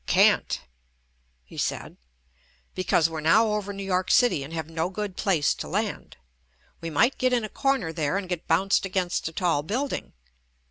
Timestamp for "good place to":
4.89-5.67